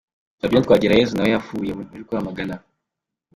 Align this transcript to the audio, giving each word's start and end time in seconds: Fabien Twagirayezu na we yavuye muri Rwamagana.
Fabien 0.39 0.63
Twagirayezu 0.65 1.13
na 1.15 1.23
we 1.25 1.33
yavuye 1.35 1.71
muri 1.89 2.01
Rwamagana. 2.05 2.55